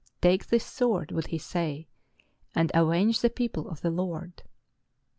"Take 0.19 0.47
this 0.47 0.65
sword," 0.65 1.11
would 1.11 1.27
he 1.27 1.37
say, 1.37 1.87
"and 2.55 2.71
avenge 2.73 3.21
the 3.21 3.29
peo 3.29 3.49
ple 3.49 3.69
of 3.69 3.81
the 3.81 3.91
Lord." 3.91 4.41